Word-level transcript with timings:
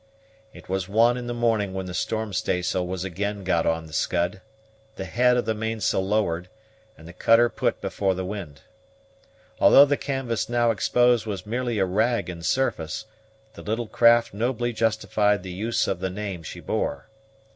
It 0.51 0.67
was 0.67 0.89
one 0.89 1.15
in 1.15 1.27
the 1.27 1.33
morning 1.35 1.75
when 1.75 1.85
the 1.85 1.93
storm 1.93 2.33
staysail 2.33 2.87
was 2.87 3.03
again 3.03 3.43
got 3.43 3.67
on 3.67 3.85
the 3.85 3.93
Scud, 3.93 4.41
the 4.95 5.05
head 5.05 5.37
of 5.37 5.45
the 5.45 5.53
mainsail 5.53 6.03
lowered, 6.03 6.49
and 6.97 7.07
the 7.07 7.13
cutter 7.13 7.49
put 7.49 7.81
before 7.81 8.15
the 8.15 8.25
wind. 8.25 8.61
Although 9.59 9.85
the 9.85 9.97
canvas 9.97 10.49
now 10.49 10.71
exposed 10.71 11.27
was 11.27 11.45
merely 11.45 11.77
a 11.77 11.85
rag 11.85 12.31
in 12.31 12.41
surface, 12.41 13.05
the 13.53 13.61
little 13.61 13.85
craft 13.85 14.33
nobly 14.33 14.73
justified 14.73 15.43
the 15.43 15.51
use 15.51 15.87
of 15.87 15.99
the 15.99 16.09
name 16.09 16.41
she 16.41 16.61
bore. 16.61 17.07